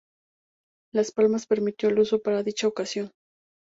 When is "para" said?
2.23-2.41